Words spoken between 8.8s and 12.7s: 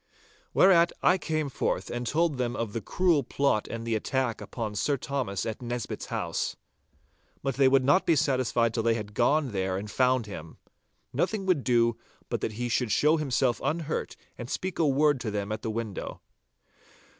they had gone there and found him. Nothing would do but that he